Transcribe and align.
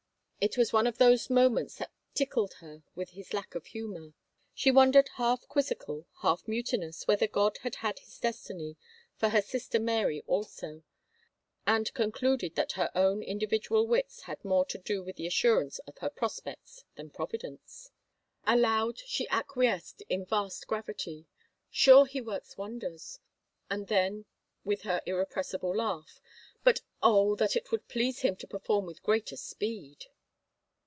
It 0.43 0.57
was 0.57 0.73
one 0.73 0.87
of 0.87 0.97
those 0.97 1.29
moments 1.29 1.75
that 1.75 1.91
tickled 2.15 2.55
her 2.61 2.81
with 2.95 3.11
his 3.11 3.31
lack 3.31 3.53
of 3.53 3.67
humor.... 3.67 4.15
She 4.55 4.71
wondered, 4.71 5.07
half 5.17 5.47
quizzical, 5.47 6.07
half 6.23 6.47
mutinous, 6.47 7.07
whether 7.07 7.27
God 7.27 7.59
had 7.59 7.75
had 7.75 7.99
His 7.99 8.17
destiny 8.17 8.75
for 9.15 9.29
her 9.29 9.41
sister 9.43 9.79
Mary 9.79 10.23
also, 10.25 10.81
and 11.67 11.93
concluded 11.93 12.55
that 12.55 12.71
her 12.71 12.89
own 12.95 13.21
individual 13.21 13.85
wits 13.85 14.21
had 14.23 14.43
more 14.43 14.65
to 14.65 14.79
do 14.79 15.03
with 15.03 15.17
the 15.17 15.27
assurance 15.27 15.77
of 15.85 15.99
her 15.99 16.09
prospects 16.09 16.85
than 16.95 17.11
Providence. 17.11 17.91
Aloud 18.43 18.97
she 19.05 19.29
acquiesced, 19.29 20.01
in 20.09 20.25
vast 20.25 20.65
gravity," 20.65 21.27
Sure 21.69 22.07
He 22.07 22.19
works 22.19 22.57
wonders," 22.57 23.19
and 23.69 23.89
then, 23.89 24.25
with 24.65 24.81
her 24.81 25.03
irrepressible 25.05 25.75
laugh," 25.75 26.19
but 26.63 26.81
oh, 27.03 27.35
that 27.35 27.55
it 27.55 27.71
would 27.71 27.87
please 27.87 28.21
Him 28.21 28.35
to 28.37 28.47
perform 28.47 28.87
with 28.87 29.03
greater 29.03 29.37
speed." 29.37 30.05